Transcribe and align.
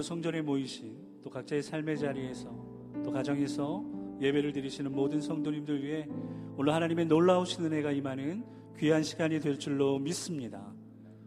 성전에 0.00 0.42
모이신 0.42 0.96
또 1.24 1.30
각자의 1.30 1.60
삶의 1.60 1.98
자리에서 1.98 2.48
또 3.04 3.10
가정에서 3.10 3.84
예배를 4.20 4.52
드리시는 4.52 4.92
모든 4.92 5.20
성도님들 5.20 5.82
위해 5.82 6.06
오늘 6.56 6.72
하나님의 6.72 7.06
놀라우신 7.06 7.64
은혜가 7.64 7.90
임하는 7.90 8.44
귀한 8.78 9.02
시간이 9.02 9.40
될 9.40 9.58
줄로 9.58 9.98
믿습니다. 9.98 10.72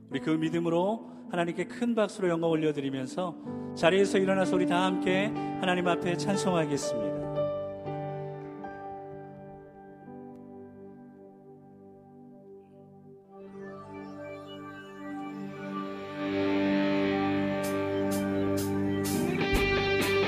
우리 0.10 0.21
그 0.21 0.29
믿음으로 0.29 1.05
하나님께 1.31 1.65
큰 1.65 1.94
박수로 1.96 2.29
영광 2.29 2.49
올려드리면서 2.49 3.73
자리에서 3.76 4.20
일어나서 4.20 4.55
우리 4.55 4.65
다 4.65 4.85
함께 4.85 5.26
하나님 5.60 5.90
앞에 5.90 6.15
찬송하겠습니다. 6.15 7.10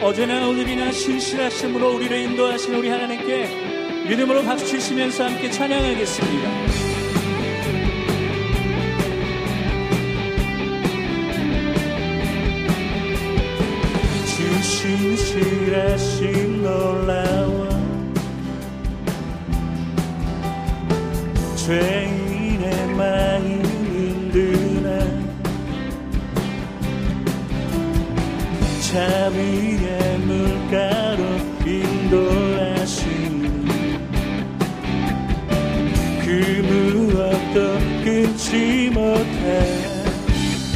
어제나 0.03 0.49
오늘이나 0.49 0.91
신실하심으로 0.91 1.95
우리를 1.95 2.17
인도하신 2.17 2.75
우리 2.75 2.89
하나님께 2.89 4.05
믿음으로 4.09 4.43
박수 4.43 4.67
치시면서 4.67 5.23
함께 5.23 5.49
찬양하겠습니다. 5.49 6.82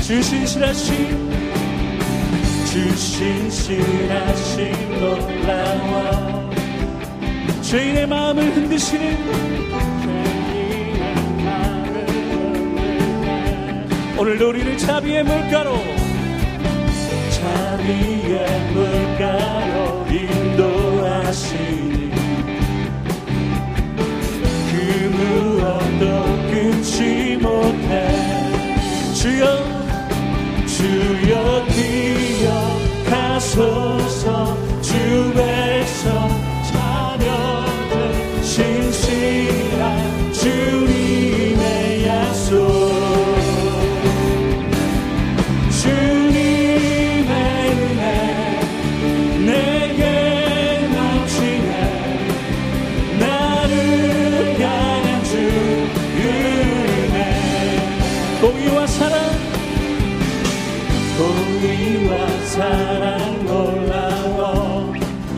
주 0.08 0.24
신실하심 0.24 1.30
주 2.66 2.96
신실하심 2.96 4.72
놀라워. 5.02 6.50
죄인의 7.62 8.08
마음을 8.08 8.56
흔드시는. 8.56 9.18
오늘도 14.18 14.48
우리를 14.48 14.78
자비의 14.78 15.26
물가로 15.26 15.76
자비의 17.30 18.48
물가로 18.72 20.08
인도하시니. 20.10 21.52
그 24.72 24.74
무엇도 25.18 26.04
끊지 26.50 27.38
못해. 27.42 28.08
주여 29.14 29.77
주여 30.78 31.66
기억하소서 33.10 34.22
주 34.84 35.34
백성 35.34 36.17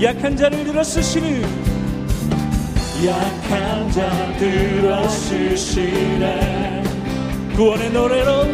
약한 0.01 0.37
자를 0.37 0.63
들어 0.63 0.81
쓰시는 0.81 1.41
약한 3.05 3.91
자 3.91 4.33
들어 4.37 5.05
쓰시네. 5.09 6.83
구원의 7.55 7.91
노래로 7.91 8.45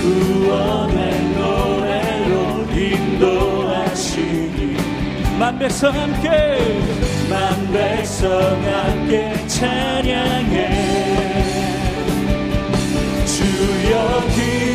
구원의 0.00 1.22
노래로 1.34 2.66
인도하시니. 2.72 4.76
만 5.38 5.58
백성 5.58 5.92
함께 5.92 6.30
만 7.28 7.72
백성 7.72 8.30
함께 8.32 9.34
찬양해. 9.48 10.70
주여 13.26 14.22
기 14.34 14.73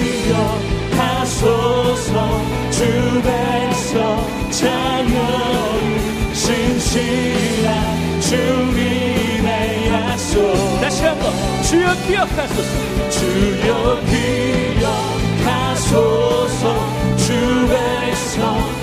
기억하소서. 12.08 13.10
주여 13.10 14.02
기억하소서. 15.40 16.64
주 17.18 17.28
백성 17.68 18.40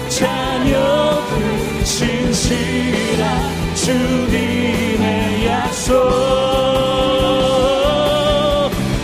자녀들 0.09 1.85
신실한 1.85 3.75
주님의 3.75 5.47
약속. 5.47 5.93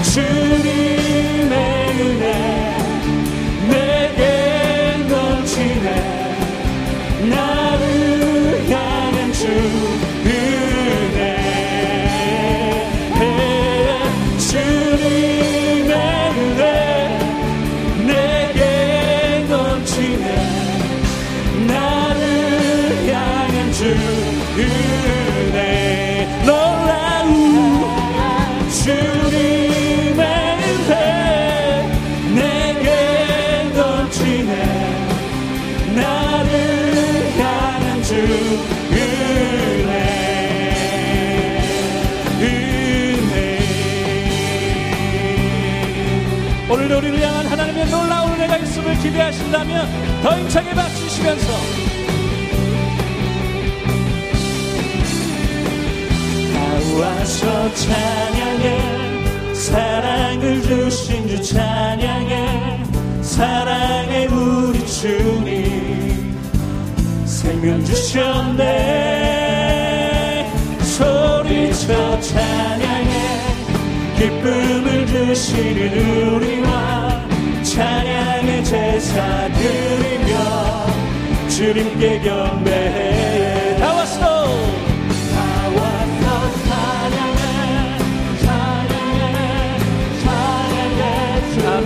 주님 0.02 0.91
우리를 47.02 47.20
향한 47.20 47.46
하나님의 47.46 47.86
놀라운 47.90 48.32
은혜가 48.32 48.58
있음을 48.58 48.96
기대하신다면 48.98 50.22
더 50.22 50.38
힘차게 50.38 50.72
박수시면서 50.72 51.52
나와서 56.54 57.74
찬양해 57.74 59.52
사랑을 59.52 60.62
주신 60.62 61.26
주 61.26 61.42
찬양해 61.42 62.84
사랑의 63.20 64.28
우리 64.28 64.86
주님. 64.86 66.40
생명 67.24 67.84
주셨네. 67.84 68.62
소리쳐 70.82 72.20
찬양해 72.20 72.81
기쁨을 74.22 75.04
주시는 75.04 76.34
우리와 76.34 77.26
찬양의 77.64 78.64
제사 78.64 79.48
드리며 79.48 80.86
주님께 81.48 82.20
경배해 82.20 83.78
다 83.80 83.92
왔어. 83.94 84.46
나와서 85.34 86.52
찬양해 86.68 87.98
찬양해 88.44 89.78
찬양해 90.22 91.02
아멘 91.66 91.84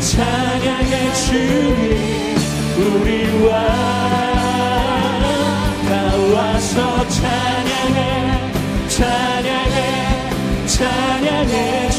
찬양의 0.00 1.14
주님 1.14 2.36
우리와 2.78 3.50
나와서 5.88 7.08
찬양해 7.08 8.17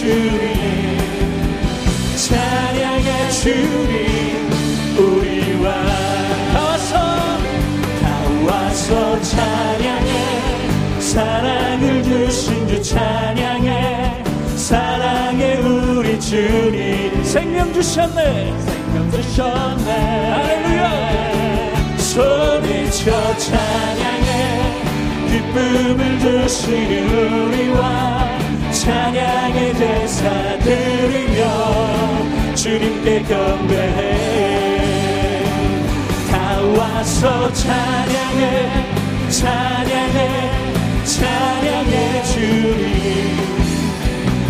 주님 0.09 0.97
찬양해 2.15 3.29
주님 3.29 4.49
우리와 4.97 5.71
다 6.51 6.61
와서 6.63 6.97
다 8.01 8.05
와서 8.43 9.21
찬양해. 9.21 10.11
사랑을 10.99 12.01
주신 12.01 12.67
주 12.67 12.81
찬양해. 12.81 14.23
사랑해 14.55 15.57
우리 15.57 16.19
주님. 16.19 17.23
생명 17.23 17.71
주셨네. 17.71 18.59
생명 18.65 19.11
주셨네. 19.11 19.91
할렐루야. 20.31 21.97
소리쳐 21.97 23.37
찬양해. 23.37 24.73
기쁨을 25.29 26.19
주시는 26.19 27.43
우리와 27.43 28.19
찬양의 28.89 29.73
대사 29.75 30.57
드리며 30.57 32.55
주님께 32.55 33.21
경배해. 33.21 33.99
다 36.31 36.59
와서 36.75 37.53
찬양해 37.53 38.67
찬양해 39.29 40.17
찬양해 41.05 42.23
주님. 42.23 43.37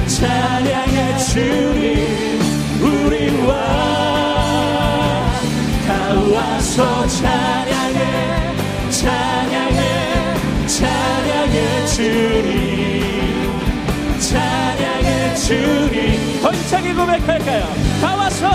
찬양해 0.08 1.18
주님 1.18 2.40
우리와 2.82 3.52
다 5.86 5.90
와서 6.34 7.06
찬양 7.08 7.69
찬양해 14.30 15.34
주님. 15.34 16.42
더 16.44 16.52
힘차게 16.52 16.94
고백할까요? 16.94 17.66
다 18.00 18.16
와서. 18.16 18.48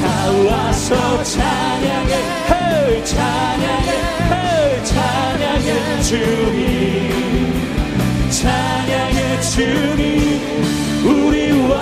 다 0.00 0.30
와서 0.48 1.24
찬양해. 1.24 2.14
헤 2.48 3.04
찬양해. 3.04 3.90
헤 4.30 4.84
찬양해 4.84 6.02
주님. 6.02 7.60
찬양해 8.30 9.40
주님. 9.40 10.40
우리와 11.04 11.74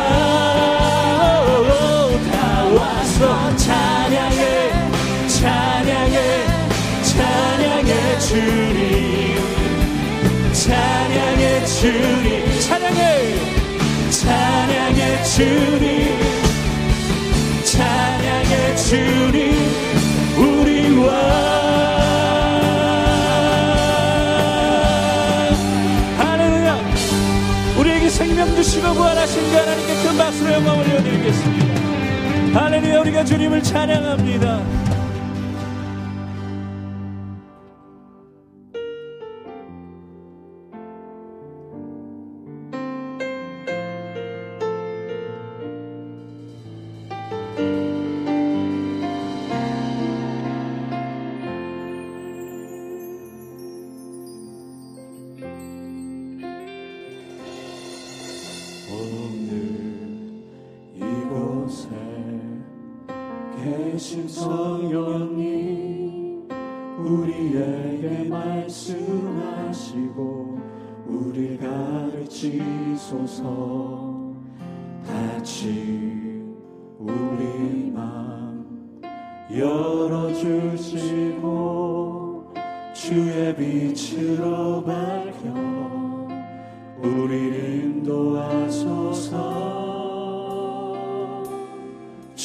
다 2.33 2.65
와서 2.65 3.57
찬양해. 3.59 4.73
찬양해. 5.29 6.17
찬양해 7.03 8.19
주님. 8.21 8.89
찬양해 10.55 11.65
주님 11.67 12.38
찬양해. 12.69 13.35
찬양해 14.11 15.23
주님. 15.23 16.19
찬양해 17.65 18.77
주님 18.77 19.55
우리와. 20.37 21.49
생명 28.09 28.53
주시고 28.57 28.95
부활하신 28.95 29.51
그 29.51 29.57
하나님께 29.57 29.95
큰 30.03 30.17
박수로 30.17 30.53
영광 30.55 30.79
올려드리겠습니다. 30.79 31.67
할렐루야 32.55 33.01
우리가 33.01 33.23
주님을 33.23 33.63
찬양합니다 33.63 34.88
계신 63.65 64.29
성령님 64.29 65.39
우리에게 66.99 68.29
말씀하시고 68.29 70.19
우리 71.07 71.57
가르치소서. 71.59 73.39
같이 75.07 76.43
우리 76.99 77.91
맘 77.91 79.01
열어주시고 79.51 80.93
주의 82.93 83.57
빛으로 83.57 84.85
밝혀 84.85 85.88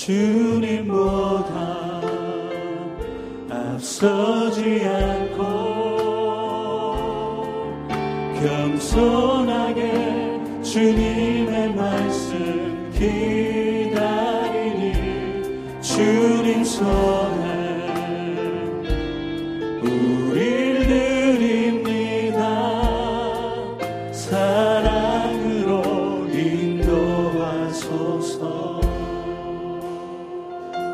주님보다 0.03 2.01
앞서지 3.49 4.83
않고 4.85 5.43
겸손하게 8.37 9.81
주님의 10.61 11.73
말씀 11.73 12.91
기다리니 12.93 14.91
주님 15.81 16.65
손에 16.65 17.53
우릴 19.83 20.85
드립니다. 20.85 22.41
사랑 24.11 24.92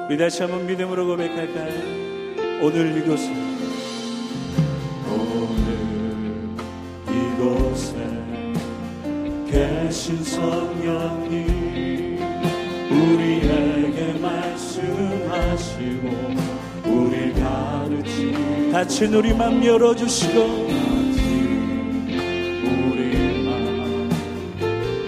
우리 0.09 0.17
다시 0.17 0.41
한번 0.41 0.65
믿음으로 0.65 1.05
고백할까요? 1.05 1.71
오늘 2.63 2.97
이곳에 2.97 3.31
오늘 5.07 5.69
이곳에 7.07 7.93
계신 9.51 10.23
성령님 10.23 11.37
우리에게 12.89 14.13
말씀하시고 14.19 16.09
우리 16.85 17.31
가르치 17.33 18.71
닫힌 18.71 19.13
우리 19.13 19.31
맘 19.31 19.63
열어주시고 19.63 20.69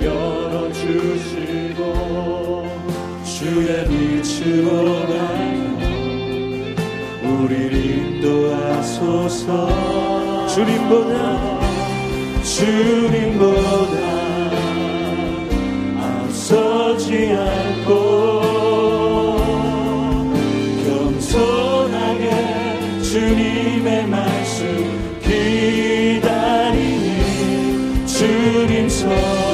열어주시고 0.03 1.81
주의 3.25 3.87
빛 3.87 4.10
우리를 7.23 7.73
인도하소서. 8.23 9.47
주님보다 10.47 11.61
주님보다 12.43 13.95
앞서지 15.97 17.33
않고 17.37 17.91
겸손하게 20.85 22.25
주님의 23.03 24.07
말씀 24.07 24.65
기다리니 25.21 27.07
주님 28.07 28.89
손 28.89 29.50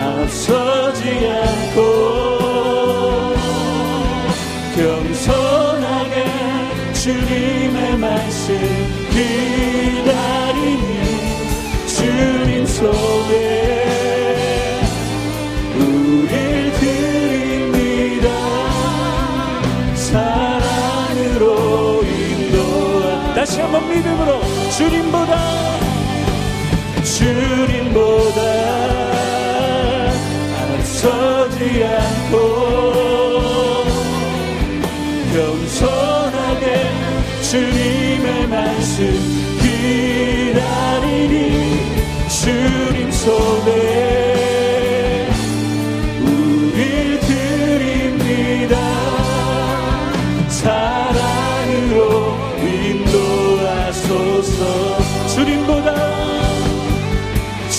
앞서지 0.00 1.02
않고 1.28 1.80
겸손하게 4.76 6.14
주님의 6.92 7.96
말씀 7.98 8.54
기다리니 9.10 10.90
주님 11.86 12.66
속에 12.66 13.34
우릴 15.76 16.72
드립니다. 16.80 18.28
사랑으로 19.94 21.44
인도하 22.04 23.34
다시 23.34 23.60
한번 23.60 23.88
믿음으로 23.88 24.40
주님보다 24.76 25.79
주님보다 27.60 28.40
앞서지 30.62 31.84
않고 31.84 32.34
겸손하게 35.34 36.64
주님의 37.42 38.46
말씀 38.48 38.98
기다리니 39.60 41.36
주님 42.28 43.10
손에 43.10 44.29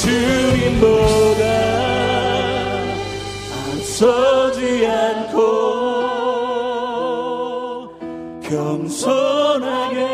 주님보다 0.01 1.43
앞서지 3.69 4.87
않고 4.87 5.41
겸손하게 8.41 10.07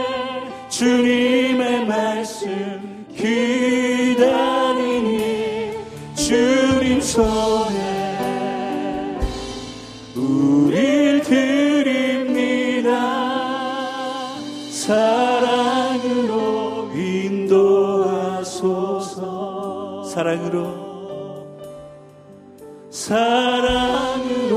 주님의 0.68 1.86
말씀 1.86 3.06
기다리니 3.16 5.08
주님 6.16 7.00
손에 7.00 7.78
우릴 10.14 11.22
드립니다. 11.22 12.92
사랑으로 14.70 16.28
인도하소서 16.94 18.58
사랑으로 20.18 21.46
사랑으로 22.90 24.56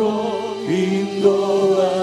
인도하소서 1.21 2.01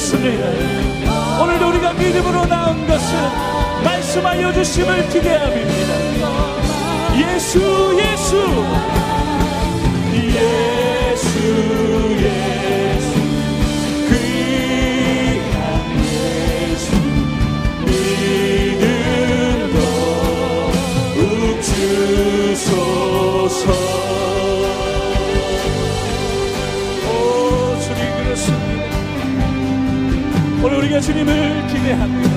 주님 0.00 0.40
그렇습니다. 0.40 1.42
오늘도 1.42 1.68
우리가 1.68 1.92
믿음으로 1.92 2.46
나온 2.46 2.86
것은 2.86 3.16
말씀하여 3.84 4.52
주심을 4.52 5.08
기대함입니다. 5.10 5.94
예수, 7.18 7.98
예수. 8.00 8.36
예 10.14 10.69
기대합니다. 31.90 32.30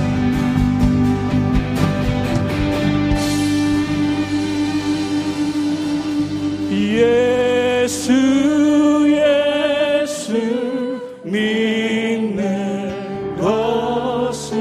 예수 6.71 8.11
예수 9.07 10.33
믿는 11.23 12.35
것을 13.37 14.57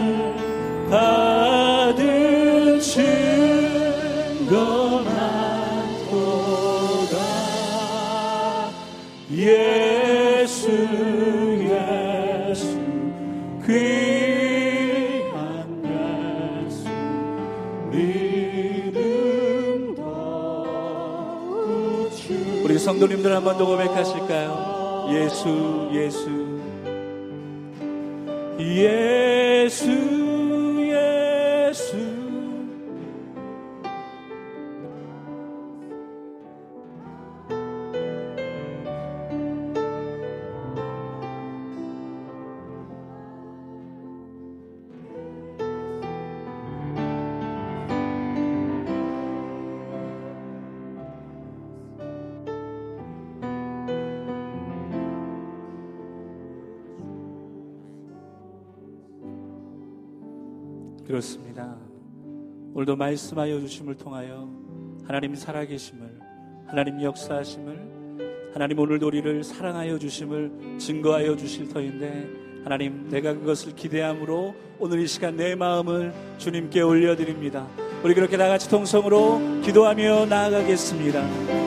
받은 0.91 2.81
증거 2.81 4.82
성도님들 23.03 23.35
한 23.35 23.43
번 23.43 23.59
더 23.59 23.67
고백하실까요? 23.67 25.09
예수, 25.11 25.91
예수. 25.93 26.31
예수 28.61 30.22
그렇습니다. 61.07 61.77
오늘도 62.75 62.97
말씀하여 62.97 63.61
주심을 63.61 63.97
통하여 63.97 64.49
하나님 65.05 65.35
살아계심을, 65.35 66.21
하나님 66.67 67.03
역사하심을, 67.03 68.51
하나님 68.55 68.79
오늘도 68.79 69.07
우리를 69.07 69.45
사랑하여 69.45 69.99
주심을 69.99 70.79
증거하여 70.79 71.37
주실 71.37 71.69
터인데 71.69 72.29
하나님 72.65 73.09
내가 73.09 73.35
그것을 73.35 73.75
기대함으로 73.75 74.55
오늘 74.79 75.01
이 75.01 75.07
시간 75.07 75.37
내 75.37 75.55
마음을 75.55 76.13
주님께 76.39 76.83
올려드립니다. 76.83 77.67
우리 78.05 78.15
그렇게 78.15 78.37
다 78.37 78.49
같이 78.49 78.69
통성으로 78.69 79.61
기도하며 79.63 80.27
나아가겠습니다. 80.27 81.62